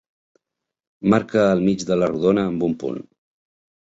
[1.13, 2.99] Marca el mig de la rodona amb un punt.